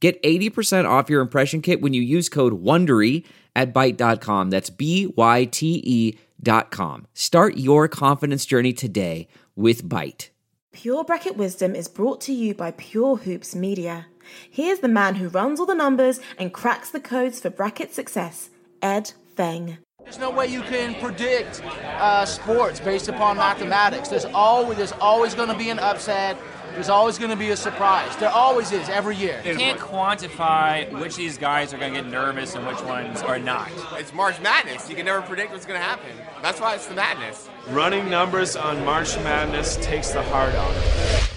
[0.00, 3.24] Get 80% off your impression kit when you use code WONDERY
[3.56, 4.50] at Byte.com.
[4.50, 7.06] That's B-Y-T-E dot com.
[7.14, 10.28] Start your confidence journey today with Byte.
[10.72, 14.06] Pure Bracket Wisdom is brought to you by Pure Hoops Media.
[14.48, 18.50] Here's the man who runs all the numbers and cracks the codes for bracket success,
[18.80, 19.78] Ed Feng.
[20.04, 24.08] There's no way you can predict uh, sports based upon mathematics.
[24.08, 26.38] There's always there's always going to be an upset.
[26.74, 28.14] There's always going to be a surprise.
[28.16, 29.40] There always is every year.
[29.44, 33.20] You can't quantify which of these guys are going to get nervous and which ones
[33.22, 33.70] are not.
[33.94, 34.88] It's March Madness.
[34.88, 36.10] You can never predict what's going to happen.
[36.40, 37.48] That's why it's the madness.
[37.68, 41.28] Running numbers on March Madness takes the heart out of it.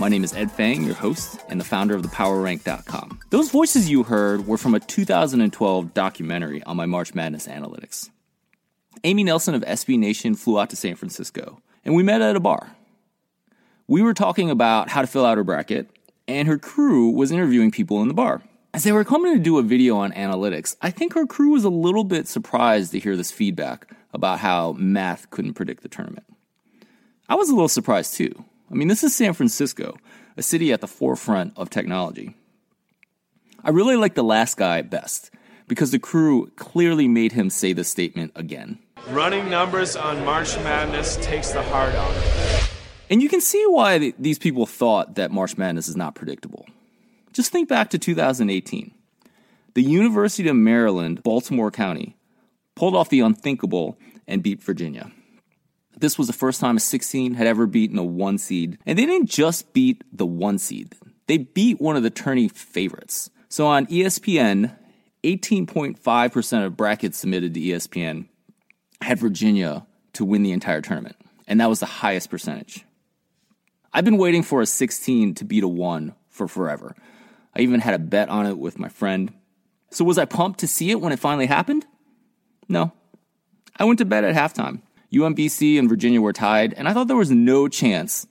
[0.00, 3.20] My name is Ed Feng, your host and the founder of thepowerrank.com.
[3.28, 8.08] Those voices you heard were from a 2012 documentary on my March Madness analytics.
[9.02, 12.40] Amy Nelson of SB Nation flew out to San Francisco, and we met at a
[12.40, 12.76] bar.
[13.86, 15.88] We were talking about how to fill out her bracket,
[16.28, 18.42] and her crew was interviewing people in the bar.
[18.74, 21.64] As they were coming to do a video on analytics, I think her crew was
[21.64, 26.26] a little bit surprised to hear this feedback about how math couldn't predict the tournament.
[27.28, 28.44] I was a little surprised too.
[28.70, 29.96] I mean, this is San Francisco,
[30.36, 32.36] a city at the forefront of technology.
[33.64, 35.30] I really like the last guy best
[35.70, 38.78] because the crew clearly made him say this statement again.
[39.10, 42.70] Running numbers on March Madness takes the heart out of it.
[43.10, 46.64] And you can see why th- these people thought that March Madness is not predictable.
[47.32, 48.94] Just think back to 2018.
[49.74, 52.16] The University of Maryland, Baltimore County,
[52.76, 53.98] pulled off the unthinkable
[54.28, 55.10] and beat Virginia.
[55.98, 58.78] This was the first time a 16 had ever beaten a one seed.
[58.86, 60.94] And they didn't just beat the one seed,
[61.26, 63.28] they beat one of the tourney favorites.
[63.48, 64.76] So on ESPN,
[65.24, 68.28] 18.5% of brackets submitted to ESPN
[69.00, 71.16] had Virginia to win the entire tournament.
[71.46, 72.84] And that was the highest percentage.
[73.92, 76.94] I've been waiting for a 16 to beat a 1 for forever.
[77.56, 79.32] I even had a bet on it with my friend.
[79.90, 81.84] So was I pumped to see it when it finally happened?
[82.68, 82.92] No.
[83.76, 84.82] I went to bed at halftime.
[85.12, 88.28] UMBC and Virginia were tied, and I thought there was no chance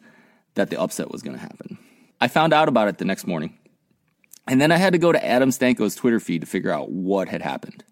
[0.54, 1.78] that the upset was going to happen.
[2.22, 3.58] I found out about it the next morning.
[4.48, 7.28] And then I had to go to Adam Stanko's Twitter feed to figure out what
[7.28, 7.84] had happened.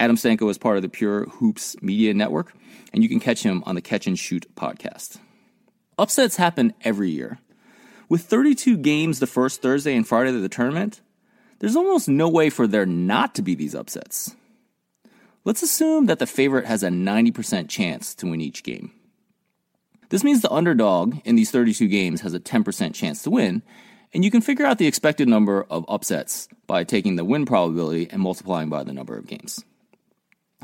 [0.00, 2.54] Adam Stanko is part of the Pure Hoops Media Network,
[2.94, 5.18] and you can catch him on the Catch and Shoot podcast.
[5.98, 7.38] Upsets happen every year.
[8.08, 11.02] With 32 games the first Thursday and Friday of the tournament,
[11.58, 14.34] there's almost no way for there not to be these upsets.
[15.44, 18.92] Let's assume that the favorite has a 90% chance to win each game.
[20.08, 23.62] This means the underdog in these 32 games has a 10% chance to win,
[24.14, 28.08] and you can figure out the expected number of upsets by taking the win probability
[28.10, 29.62] and multiplying by the number of games.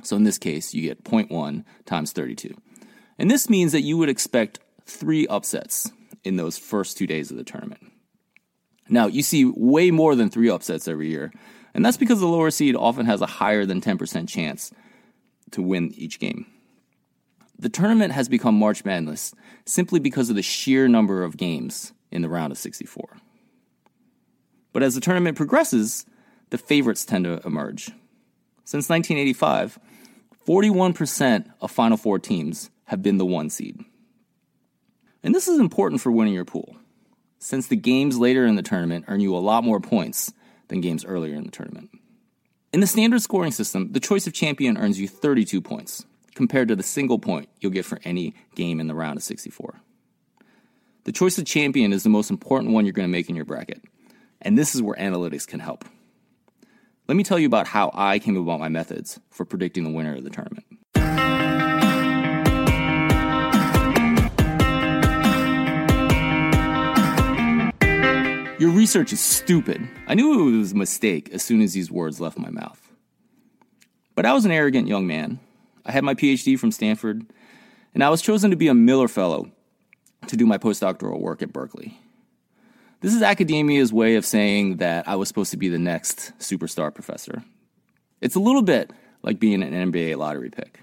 [0.03, 2.55] So in this case, you get 0.1 times 32.
[3.19, 5.91] And this means that you would expect three upsets
[6.25, 7.93] in those first two days of the tournament.
[8.89, 11.33] Now, you see way more than three upsets every year,
[11.75, 14.73] and that's because the lower seed often has a higher than 10% chance
[15.51, 16.47] to win each game.
[17.59, 19.35] The tournament has become March Madness
[19.65, 23.17] simply because of the sheer number of games in the round of 64.
[24.73, 26.05] But as the tournament progresses,
[26.51, 27.91] the favorites tend to emerge.
[28.67, 29.79] Since 1985,
[30.45, 33.79] 41% of Final Four teams have been the one seed.
[35.23, 36.75] And this is important for winning your pool,
[37.39, 40.33] since the games later in the tournament earn you a lot more points
[40.67, 41.91] than games earlier in the tournament.
[42.73, 46.75] In the standard scoring system, the choice of champion earns you 32 points, compared to
[46.75, 49.81] the single point you'll get for any game in the round of 64.
[51.05, 53.45] The choice of champion is the most important one you're going to make in your
[53.45, 53.81] bracket,
[54.43, 55.85] and this is where analytics can help.
[57.09, 60.17] Let me tell you about how I came about my methods for predicting the winner
[60.17, 60.67] of the tournament.
[68.59, 69.89] Your research is stupid.
[70.09, 72.91] I knew it was a mistake as soon as these words left my mouth.
[74.17, 75.39] But I was an arrogant young man.
[75.85, 77.25] I had my PhD from Stanford,
[77.95, 79.53] and I was chosen to be a Miller Fellow
[80.27, 82.01] to do my postdoctoral work at Berkeley.
[83.01, 86.93] This is academia's way of saying that I was supposed to be the next superstar
[86.95, 87.45] professor.
[88.21, 88.91] It's a little bit
[89.23, 90.81] like being an NBA lottery pick.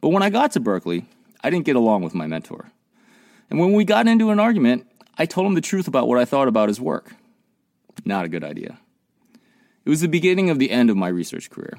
[0.00, 1.04] But when I got to Berkeley,
[1.42, 2.70] I didn't get along with my mentor.
[3.50, 4.86] And when we got into an argument,
[5.18, 7.14] I told him the truth about what I thought about his work.
[8.04, 8.78] Not a good idea.
[9.84, 11.78] It was the beginning of the end of my research career.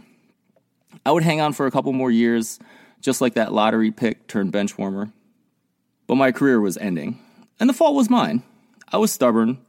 [1.04, 2.60] I would hang on for a couple more years,
[3.02, 5.12] just like that lottery pick turned bench warmer.
[6.06, 7.20] But my career was ending,
[7.60, 8.44] and the fault was mine.
[8.92, 9.60] I was stubborn.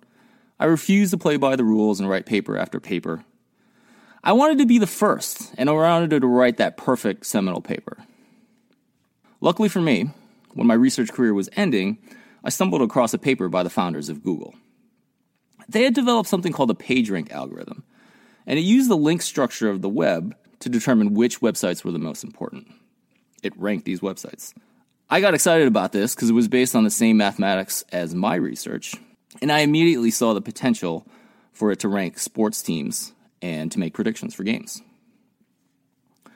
[0.58, 3.24] I refused to play by the rules and write paper after paper.
[4.24, 7.98] I wanted to be the first, and I wanted to write that perfect seminal paper.
[9.40, 10.10] Luckily for me,
[10.54, 11.98] when my research career was ending,
[12.42, 14.54] I stumbled across a paper by the founders of Google.
[15.68, 17.84] They had developed something called a PageRank algorithm,
[18.46, 21.98] and it used the link structure of the web to determine which websites were the
[21.98, 22.68] most important.
[23.42, 24.54] It ranked these websites.
[25.08, 28.34] I got excited about this because it was based on the same mathematics as my
[28.34, 28.94] research,
[29.40, 31.06] and I immediately saw the potential
[31.52, 33.12] for it to rank sports teams
[33.42, 34.82] and to make predictions for games.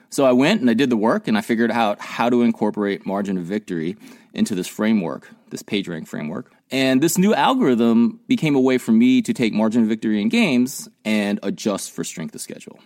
[0.09, 3.05] So I went and I did the work and I figured out how to incorporate
[3.05, 3.95] margin of victory
[4.33, 6.51] into this framework, this PageRank framework.
[6.69, 10.27] And this new algorithm became a way for me to take margin of victory in
[10.27, 12.79] games and adjust for strength of schedule.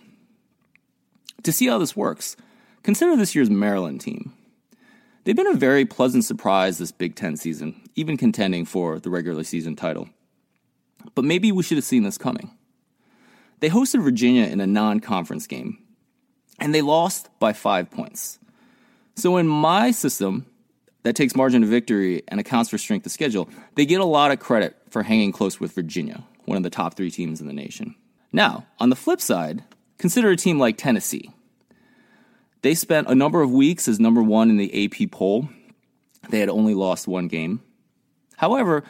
[1.42, 2.36] To see how this works,
[2.84, 4.32] consider this year's Maryland team.
[5.26, 9.42] They've been a very pleasant surprise this Big Ten season, even contending for the regular
[9.42, 10.08] season title.
[11.16, 12.52] But maybe we should have seen this coming.
[13.58, 15.78] They hosted Virginia in a non conference game,
[16.60, 18.38] and they lost by five points.
[19.16, 20.46] So, in my system
[21.02, 24.30] that takes margin of victory and accounts for strength of schedule, they get a lot
[24.30, 27.52] of credit for hanging close with Virginia, one of the top three teams in the
[27.52, 27.96] nation.
[28.32, 29.64] Now, on the flip side,
[29.98, 31.32] consider a team like Tennessee.
[32.62, 35.48] They spent a number of weeks as number one in the AP poll.
[36.30, 37.60] They had only lost one game.
[38.36, 38.84] However,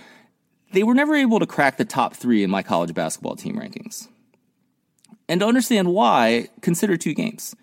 [0.72, 4.08] they were never able to crack the top three in my college basketball team rankings.
[5.28, 7.54] And to understand why, consider two games.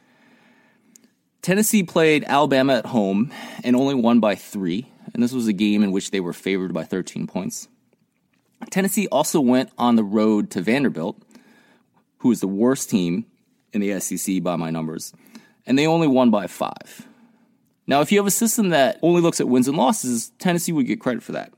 [1.42, 3.32] Tennessee played Alabama at home
[3.64, 6.74] and only won by three, and this was a game in which they were favored
[6.74, 7.68] by 13 points.
[8.70, 11.22] Tennessee also went on the road to Vanderbilt,
[12.20, 13.26] who is the worst team
[13.74, 15.14] in the SEC by my numbers,
[15.66, 17.08] and they only won by five.
[17.86, 20.88] Now, if you have a system that only looks at wins and losses, Tennessee would
[20.88, 21.52] get credit for that.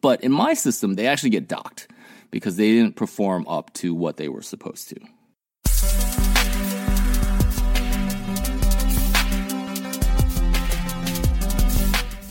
[0.00, 1.88] But in my system, they actually get docked
[2.30, 4.96] because they didn't perform up to what they were supposed to.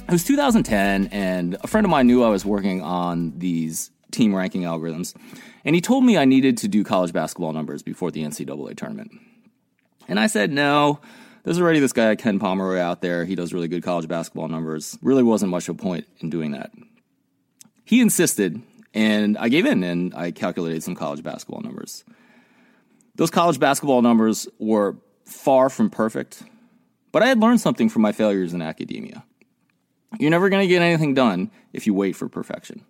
[0.07, 4.33] It was 2010, and a friend of mine knew I was working on these team
[4.33, 5.13] ranking algorithms,
[5.65, 9.11] and he told me I needed to do college basketball numbers before the NCAA tournament.
[10.07, 10.99] And I said, no,
[11.47, 13.23] there's already this guy, Ken Pomeroy, out there.
[13.23, 14.97] He does really good college basketball numbers.
[15.01, 16.71] Really wasn't much of a point in doing that.
[17.85, 18.61] He insisted,
[18.93, 22.03] and I gave in and I calculated some college basketball numbers.
[23.15, 26.43] Those college basketball numbers were far from perfect,
[27.13, 29.23] but I had learned something from my failures in academia.
[30.19, 32.83] You're never going to get anything done if you wait for perfection.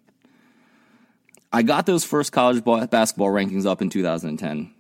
[1.54, 4.74] I got those first college basketball rankings up in 2010,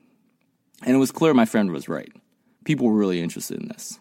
[0.82, 2.12] and it was clear my friend was right
[2.68, 3.98] people were really interested in this.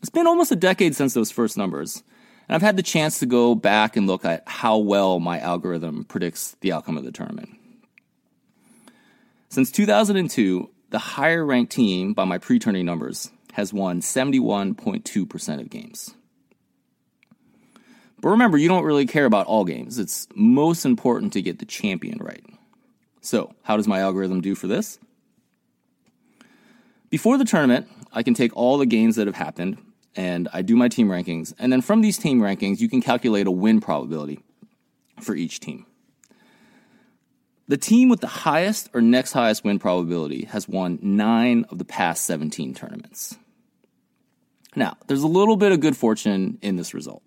[0.00, 2.02] It's been almost a decade since those first numbers,
[2.48, 6.04] and I've had the chance to go back and look at how well my algorithm
[6.04, 7.50] predicts the outcome of the tournament.
[9.50, 15.70] Since 2002, the higher ranked team by my pre tourney numbers has won 71.2% of
[15.70, 16.14] games.
[18.20, 19.98] But remember, you don't really care about all games.
[19.98, 22.44] It's most important to get the champion right.
[23.20, 24.98] So, how does my algorithm do for this?
[27.16, 29.78] Before the tournament, I can take all the games that have happened
[30.16, 31.54] and I do my team rankings.
[31.58, 34.40] And then from these team rankings, you can calculate a win probability
[35.22, 35.86] for each team.
[37.68, 41.86] The team with the highest or next highest win probability has won nine of the
[41.86, 43.38] past 17 tournaments.
[44.74, 47.22] Now, there's a little bit of good fortune in this result.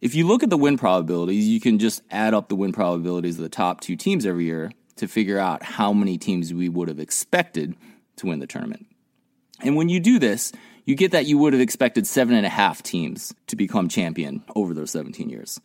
[0.00, 3.36] If you look at the win probabilities, you can just add up the win probabilities
[3.36, 6.88] of the top two teams every year to figure out how many teams we would
[6.88, 7.76] have expected
[8.18, 8.86] to win the tournament.
[9.60, 10.52] And when you do this,
[10.84, 14.44] you get that you would have expected seven and a half teams to become champion
[14.54, 15.60] over those 17 years.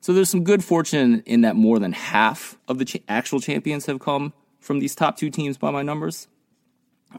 [0.00, 4.00] So there's some good fortune in that more than half of the actual champions have
[4.00, 6.28] come from these top two teams by my numbers.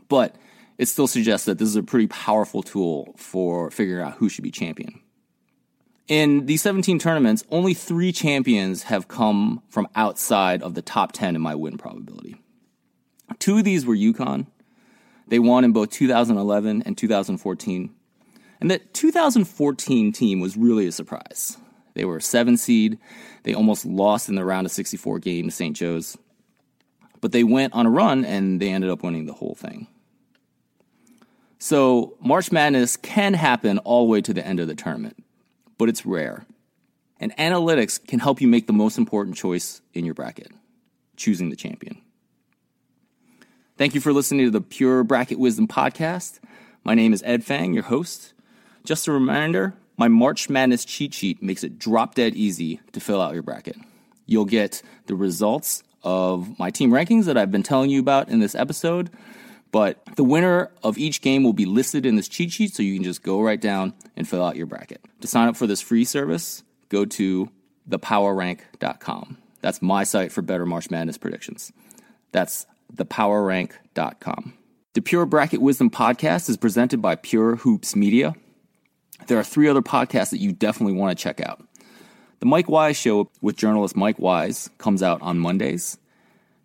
[0.09, 0.35] But
[0.77, 4.43] it still suggests that this is a pretty powerful tool for figuring out who should
[4.43, 4.99] be champion.
[6.07, 11.35] In these 17 tournaments, only three champions have come from outside of the top 10
[11.35, 12.41] in my win probability.
[13.39, 14.47] Two of these were UConn,
[15.27, 17.93] they won in both 2011 and 2014.
[18.59, 21.57] And that 2014 team was really a surprise.
[21.93, 22.97] They were a seven seed.
[23.43, 25.75] They almost lost in the round of 64 game to St.
[25.75, 26.17] Joe's.
[27.21, 29.87] But they went on a run and they ended up winning the whole thing.
[31.59, 35.23] So March Madness can happen all the way to the end of the tournament,
[35.79, 36.45] but it's rare.
[37.19, 40.51] And analytics can help you make the most important choice in your bracket
[41.17, 41.99] choosing the champion.
[43.77, 46.39] Thank you for listening to the Pure Bracket Wisdom podcast.
[46.83, 48.33] My name is Ed Feng, your host.
[48.83, 53.21] Just a reminder my March Madness cheat sheet makes it drop dead easy to fill
[53.21, 53.77] out your bracket.
[54.25, 58.39] You'll get the results of my team rankings that I've been telling you about in
[58.39, 59.11] this episode,
[59.71, 62.95] but the winner of each game will be listed in this cheat sheet so you
[62.95, 65.05] can just go right down and fill out your bracket.
[65.21, 67.51] To sign up for this free service, go to
[67.87, 69.37] thepowerrank.com.
[69.61, 71.71] That's my site for better March Madness predictions.
[72.31, 72.65] That's
[72.95, 74.53] thepowerrank.com.
[74.93, 78.35] The Pure Bracket Wisdom podcast is presented by Pure Hoops Media.
[79.27, 81.63] There are three other podcasts that you definitely want to check out.
[82.39, 85.97] The Mike Wise Show with journalist Mike Wise comes out on Mondays.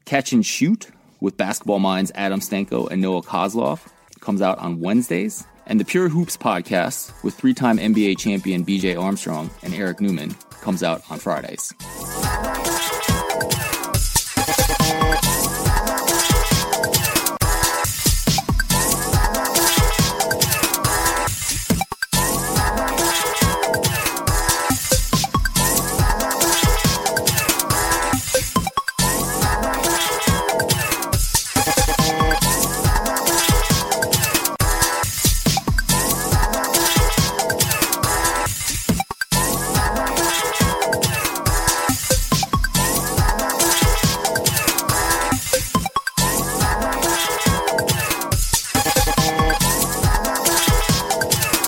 [0.04, 3.80] Catch and Shoot with basketball minds Adam Stanko and Noah Kozlov
[4.20, 5.46] comes out on Wednesdays.
[5.66, 10.34] And the Pure Hoops podcast with three time NBA champion BJ Armstrong and Eric Newman
[10.60, 11.72] comes out on Fridays.